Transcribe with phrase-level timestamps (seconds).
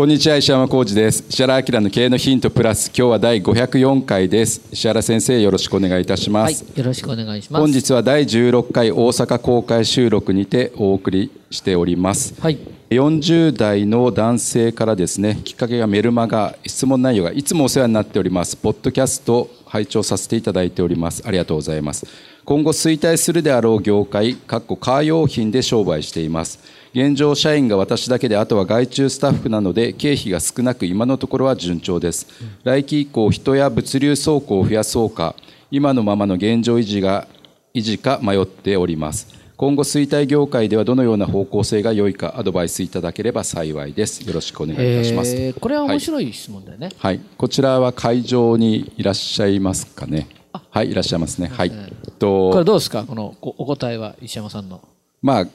[0.00, 1.26] こんにちは石山浩二です。
[1.28, 4.62] 石原明の経営のヒントプラス今日は第504回です。
[4.72, 7.60] 石原先生よろしくお願いいたします、はい、よろしくお願いします。
[7.60, 12.58] 本日は第16回大阪公開収録にてお送りしております、はい。
[12.88, 21.22] 40代の男性からですねきっかけがメルマガ質問内容がいつもお世話になっておりますポッドキャスト拝聴させていただいております。
[21.24, 22.06] ありがとうございます。
[22.44, 26.58] 今後衰退するであろう業界かっこカー用品で商売しています。
[26.92, 32.26] 現状社員が私だけであとは外注スタッフなので経費が少なく今のところは順調です。
[32.64, 35.36] 来期以降人や物流倉庫を増やそうか
[35.70, 37.28] 今のままの現状維持が
[37.74, 44.26] 維持か迷っております今後衰退業界ではどのような方向性が良いかアドバイスいただければ幸いです。
[44.26, 50.28] よろしくお願いいたします、えーこれは面白い質問だよね、はい、こちらは会場にいらっしゃいますかね。
[50.70, 51.48] はい、いらっしゃいますね。
[51.48, 51.70] はい。
[51.70, 53.04] これと、どうですか？
[53.04, 54.80] このおお答えは石山さんの。
[55.20, 55.46] まあ、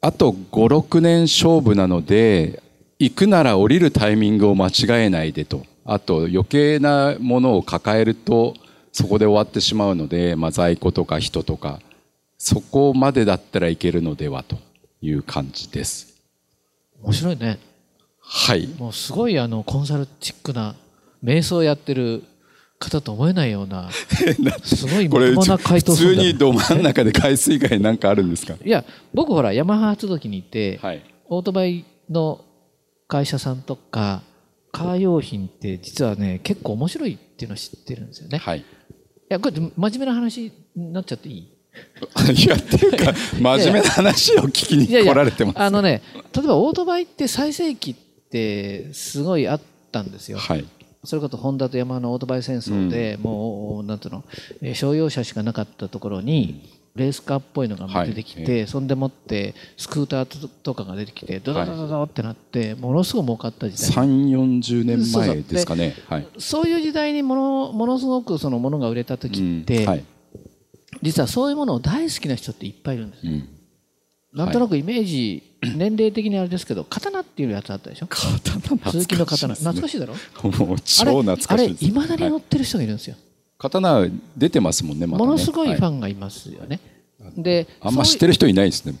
[0.00, 2.62] あと5、6年勝負なので、
[2.98, 5.66] 行くなら降りるタイミングを間違えないでと。
[5.84, 8.54] あと、余計なものを抱えると、
[8.90, 11.80] そこで終わってしまうので、まあ、在庫とか人とか、
[12.38, 14.58] そこまでだったらいけるのではと
[15.00, 16.14] いう感じです。
[17.02, 17.58] 面白いね
[18.20, 18.66] はい。
[18.78, 20.74] もうすごいあのコンサルチックな
[21.22, 22.22] 瞑想やってる
[22.78, 23.88] 方と思えないような
[24.64, 28.56] すごいこれ、まともな回答普通にど真ん中で海水害なんかあるんですか？
[28.64, 31.02] いや僕ほらヤマハ発動機にいて、はい。
[31.28, 32.44] オートバイの
[33.08, 34.22] 会社さんとか
[34.72, 38.64] カー用品って実はね結構面白いっていうのを知ってるんですよね、い、はい。
[39.28, 41.48] やこれ真面目な話になっちゃっていい？
[42.32, 45.60] いやっていうか 真面目な話を聞きに来られてます。
[45.60, 46.02] あのね
[46.34, 47.94] 例えばオートバイって最盛期っ
[48.30, 50.38] てすごいあったんですよ。
[50.38, 50.64] はい
[51.04, 54.24] それこそホンダとヤマハのオートバイ戦争で、もうなんていうの、
[54.62, 56.62] えー商用車しかなかったところに
[56.96, 65.94] レースカーっぽいのが出てきて、はいそんでもってスクーターととかが出てきてドドドドドってなってものすごい儲かった時代、三四十年前ですかね。
[66.08, 66.26] はい。
[66.38, 70.04] そういう時代にものものすごくそのものが売れた時って、うんはい。
[71.04, 73.48] 実はそういうものを大好きな人っていっぱいいるんですようん。
[74.32, 75.42] なんとなくイメージ、
[75.76, 78.06] 年齢的にあれですけど刀っていうやつあったでしょ？
[78.06, 79.54] 刀懐鈴木のかしい刀。
[79.54, 80.14] 懐かしいだろ？
[80.66, 81.84] もう超あれ懐かあれしいです。
[81.84, 83.16] いまだに乗はいってる人がいるんですよ、
[83.58, 85.06] 刀出てますもんね。
[85.06, 85.26] まだね。
[85.26, 85.94] ものすごいファン。
[85.98, 86.80] ンがいますよね、
[87.36, 88.98] であんま知ってる人いないですね。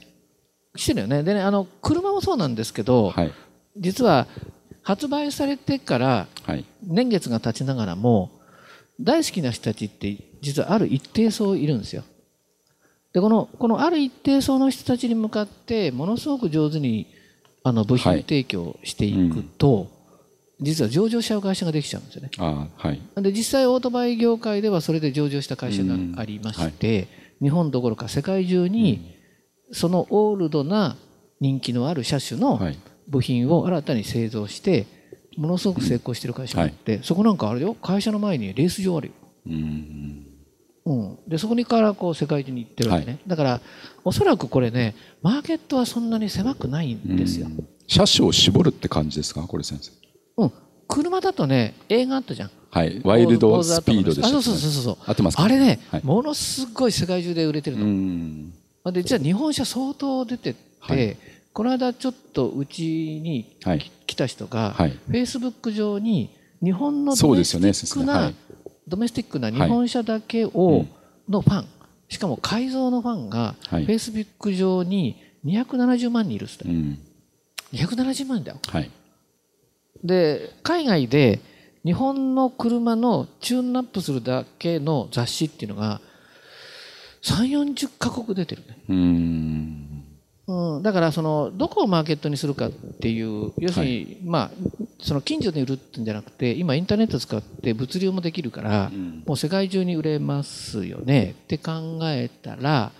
[0.76, 1.22] いしてるよね。
[1.24, 3.32] でねあの車もそうなんですけど、はい。
[3.76, 4.28] 実は
[4.82, 6.64] 発売されてからはい。
[6.86, 8.30] 年月が経ちながらも
[9.00, 12.04] 大好きな人たちって実はある一定層いるんですよ。
[13.12, 17.06] でこのこのある一定層の人たちに向かってものすごく上手に
[17.62, 19.88] あの部品はい提供していくと、
[20.60, 22.30] 実は上場しちゃう会社ができちゃうんですよね。
[22.38, 23.00] あはい。
[23.16, 27.08] で実際オートバイ業界ではそれで上場した会社がありまして、
[27.40, 29.14] 日本どころか世界中に
[29.72, 30.96] そのオールドな
[31.40, 32.78] 人気のある車種のはい。
[33.06, 34.86] 部品を新たに製造して
[35.36, 39.14] ものすごく成功してる会社があって、そこなんかあれよ会社の前にレース場あるよ、
[39.46, 40.26] うん。
[40.86, 43.60] うん、でそこにからこう世界中に行ってるわけね、だから
[44.04, 47.48] おそらくこれねマーケットはそんなに狭くないんですよ、
[47.86, 49.42] 車種を絞るって感じですか？
[49.42, 49.92] これ先生。
[50.36, 50.52] うん、
[50.86, 52.50] 車だとね映画あったじゃん。
[52.70, 53.00] はい。
[53.04, 55.44] ワイルドスピードでしそうそうそうそう合ってますか？
[55.44, 56.04] あれね、はい。
[56.04, 58.50] ものすごい世界中で売れてるうの、ん。
[58.92, 61.16] で実は日本車相当出てって、はい
[61.54, 63.90] この間ちょっとうちにはい。
[64.06, 64.90] 来た人が、はい。
[64.90, 66.30] フェイスブック上に
[66.62, 68.34] 日本のドメスティックな、はい。
[68.86, 70.84] ドメスティックな日本車だけを、
[71.28, 71.66] のファン
[72.08, 73.86] しかも改造のファンが、はい。
[73.86, 76.98] フェイスブック上に270万人いるっつって、うん。
[77.72, 78.58] 270万人だよ。
[78.68, 78.90] はい。
[80.02, 81.40] で海外で
[81.84, 86.00] 日本の車のチューンナップするだけの雑誌っていうのが
[87.22, 88.78] 3 4 0カ国出てるね
[90.46, 94.50] うんうん、だからそのどこをマーケットにするかっていう要するに、まあ
[95.00, 102.92] その近所で売るってんじゃなくて今インターネット使って物流もできるから、うんもう世界中に売れますよねって考えたら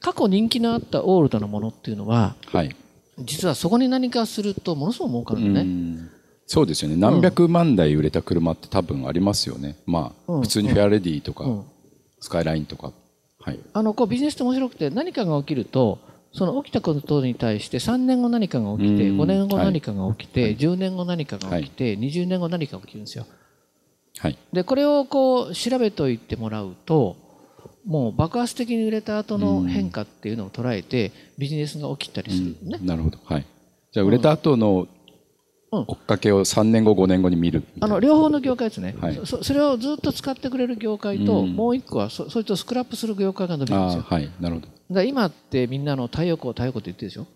[0.00, 2.74] 過去人気のあったオールドのものっていうのははい。
[3.18, 5.62] 実はそこに何かするとものすごく儲かるうのね。
[5.62, 6.10] ん
[6.46, 6.96] そうですよね。
[6.96, 9.76] 何百万台売れた車って多分ありますよね。
[9.86, 11.64] まあ、うん普通にフェアレディとか、うん
[12.20, 12.92] スカイラインとか。
[13.40, 13.58] はい。
[13.72, 15.98] あのこうビジネスって面白くて何かが起きると
[16.34, 23.26] その起きたことに対して3年後何かが起きてうん5年後何かが起きて10年後何かが起きて20年後何かが起きるんですよ。
[24.18, 24.38] はい。
[24.52, 27.16] でこれをこう調べておいてもらうと
[27.84, 32.78] もう爆発的に売れた後の変化っていうのを捉えてビジネスが起きたりするのね。
[32.82, 33.18] なるほど。
[33.24, 33.46] はい。
[33.92, 34.86] じゃあ、売れた後の
[35.72, 37.64] うん追っかけを3年後、5年後に見る。
[37.80, 44.02] あの両方の業界ですね、はいそそれをずっと使ってくれる業界と、うんもう一個はそそいつをスクラップする業界が伸びるんですよ。
[44.02, 44.30] はい。
[44.38, 44.68] なるほど。
[44.92, 47.26] だ今ってみんなの太陽光太陽光って言ってるでしょ？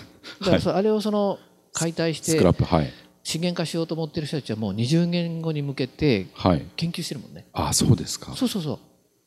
[0.40, 1.38] だからそあれをその
[1.72, 2.92] 解体してスクラップ、はい。
[3.22, 6.66] 資源化しようと思ってる人たちはもう20年後に向けてはい。
[6.76, 8.34] 研究してるもんねああ、そうですか。
[8.36, 8.72] そうそうそ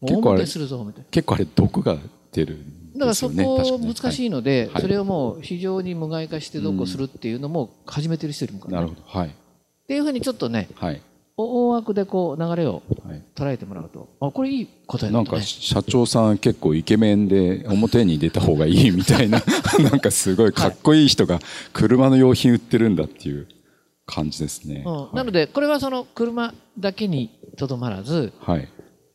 [0.01, 1.97] う結構あれ大儲けするぞみたいな結構あれ、毒が
[2.31, 3.63] 出るんだからそですよね。
[3.63, 9.01] こ難しいので、はいそれをもう非常に無害化してどうこうするっていうのも始めてる人いるもんなるほど。
[9.05, 9.27] はい。
[9.29, 9.31] っ
[9.87, 11.01] ていうふうにちょっとねはい。
[11.39, 13.23] 大枠でこう流れをはい。
[13.35, 14.09] 捉えてもらうと。
[14.19, 19.41] あこれいい答えだなんか社長さん結構イケメンで表に出た方がいい みたいな。
[19.79, 21.39] なんかすごいかっこいい人が
[21.73, 23.47] 車の用品売ってるんだっていう
[24.07, 24.83] 感じですね。
[24.85, 28.67] うん、なのでこれはその車だけにとどまらずはい。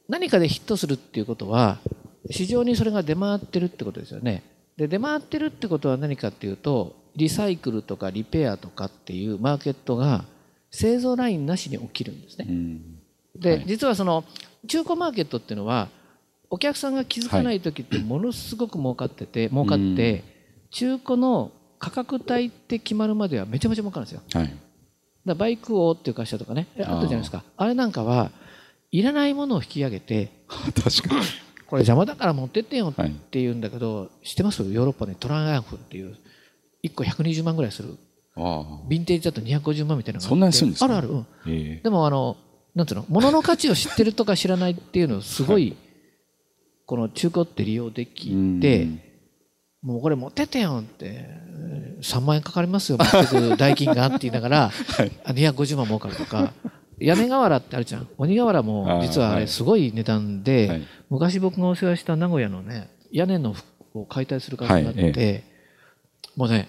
[0.08, 1.78] 何かでヒットするっていうことは
[2.30, 4.44] 市場にそれが出回ってるってことですよね。
[4.76, 10.24] で出回ってるってことは何かっていうとリサイクルとかリペアとかっていうマーケットが
[10.72, 12.98] 製造ラインなしに起きるんですねうん。
[13.36, 14.24] で、はい実はその
[14.66, 15.88] 中古マーケットっていうのは
[16.50, 20.24] お客さんが気づかない時ってものすごく儲かってて儲かって
[20.70, 24.52] 中古の価格帯って決まるまではめちゃめちゃ儲かるんですよはい。
[25.24, 28.30] だバイク王っていう会社とかねえあったじゃないですかあれなんかは
[28.90, 31.22] いらないものを引き上げて 確かに。
[31.66, 33.10] これ邪魔だから持ってってよっはい。
[33.30, 34.62] て言うんだけど、知ってます？
[34.62, 36.18] ヨーロッパにトライアンフっていう
[36.84, 37.96] 1個120万ぐらいする。
[38.36, 40.84] ヴィンテージだと250万みたいなのがあそんなんですか？
[40.86, 41.80] あるある、うん、ええ。
[41.82, 42.36] でもあの
[42.74, 43.06] なんていうの？
[43.08, 45.76] 物の価値を知ってるとか知らないっていうのをすごい、
[46.86, 48.30] この中古って利用でき
[48.60, 48.88] て、
[49.82, 54.64] もうこれ持ってってよってえー3万円かかりますよ持ってく代金がって言いながら、
[55.24, 56.52] あ250万儲かるとか
[56.98, 58.08] 屋根瓦ってあるじゃん。
[58.16, 60.82] 鬼瓦も実はあれすごい値段で、はい。
[61.10, 65.44] 昔僕がお世話した名古屋のね屋根の服を解体する会社があって、
[66.36, 66.68] もうね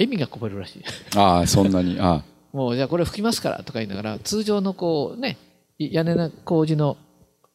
[0.00, 0.84] 笑みがこぼれるらしい
[1.16, 1.98] ああ、そんなに。
[2.00, 5.38] あもうじゃあこれ拭きますからとか言いながら通常のこうね
[5.78, 6.96] 屋根の工事の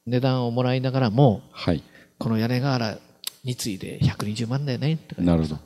[0.05, 1.41] 値段をもらいながらも。
[1.51, 1.83] はい。
[2.17, 2.97] この屋根瓦
[3.43, 5.59] についで120万だよねとかなるほど。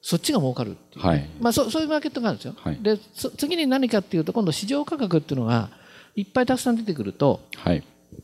[0.00, 1.28] そっちが儲かるっていう、はい。
[1.40, 5.70] まあ、そそういうマーケットがあるんですよ、はいでそ次に何かっていうと今度市場価格っていうのが
[6.14, 7.82] いっぱいたくさん出てくるとはい。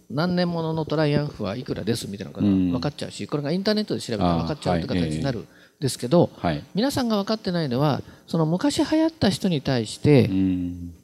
[0.08, 5.46] 何年もののトライアンフはいくらですみたいなのが分かっちゃうし、これがインターネットで調べたら分かっちゃうって形になる
[5.80, 6.64] ですけど、はい。
[6.74, 10.94] 皆さんが分かってないのはその昔流行った人に対して、うん。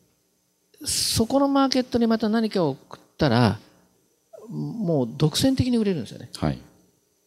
[0.84, 3.58] そこのマーケットにまた何かを送ったら
[4.48, 6.30] もう独占的に売れるんですよね。
[6.36, 6.58] はい。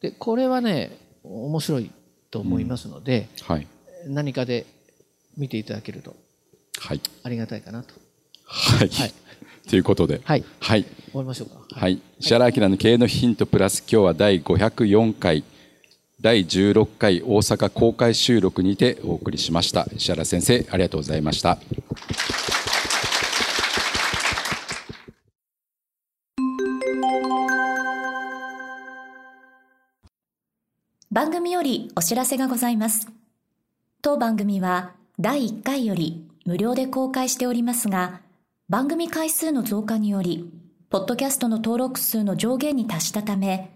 [0.01, 1.92] でこれはね面白い
[2.31, 3.68] と思いますので、はい。
[4.08, 4.65] 何かで
[5.38, 6.15] 見ていただけると
[6.79, 7.01] はい。
[7.24, 7.94] ありがたいかなと
[8.46, 8.89] はい。
[8.89, 9.13] はい
[9.70, 10.20] ということで。
[10.24, 10.84] はいはい。
[10.84, 11.79] 終わりましょうか。
[11.79, 12.01] はい。
[12.20, 15.44] 石原明の経営のヒントプラス、今日は第504回、
[16.22, 19.88] 第16回大阪公開収録にてお送りしました。
[19.96, 21.58] 石原先生、ありがとうございました。
[31.10, 33.08] 番組よりお知らせがございます。
[34.02, 38.20] 当番組は第1回より無料で公開しておりますが、
[38.68, 40.52] 番組回数の増加により、
[40.90, 43.72] ポッドキャストの登録数の上限に達したため、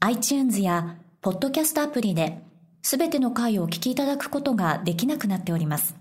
[0.00, 2.42] iTunes やポッドキャストアプリで、
[2.82, 5.94] すべての回をお聞きいただくことができなくなっております。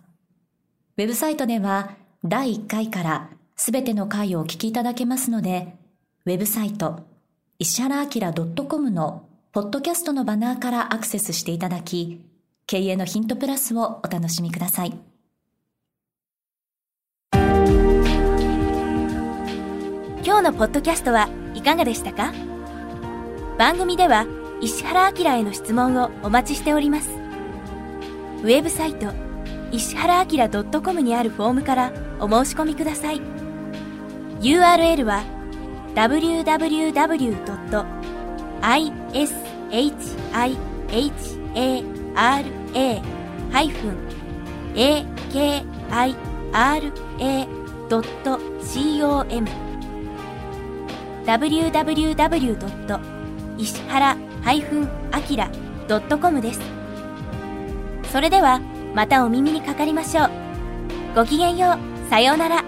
[0.97, 1.91] ウェブサイトでは、
[2.23, 5.75] 第1回からすべての回をお聞きいただけますので、
[6.25, 7.01] ウェブサイト、
[7.59, 8.09] 石原明
[8.65, 12.19] .com のポッドキャストのバナーからアクセスしていただき、
[12.65, 14.99] 経営のヒントプラスをお楽しみください。
[20.25, 22.33] 今日のポッドキャストはいかがでしたか？
[23.59, 24.25] 番組では
[24.61, 27.09] 石原明への質問をお待ちしております。
[28.43, 29.11] ウェブサイト
[29.71, 30.47] 石原明
[30.81, 33.21] .com にあるフォームからお申し込みください。
[34.41, 35.23] URL は
[35.95, 36.91] www.
[38.61, 39.41] ishihara
[49.01, 49.47] www.ishihara-akira.com
[51.25, 52.99] www.
[53.57, 56.61] 石原 -akira.com です。
[58.11, 58.59] それでは
[58.93, 60.29] またお耳にかかりましょう。
[61.15, 62.09] ごきげんよう。
[62.09, 62.63] さようなら。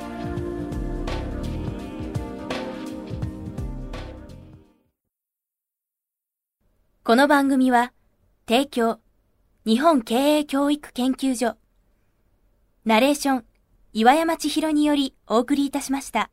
[7.03, 7.91] この番組は、
[8.47, 8.99] 提供、
[9.65, 11.57] 日本経営教育研究所、
[12.85, 13.45] ナレーション、
[13.91, 16.29] 岩山千尋によりお送りいたしました。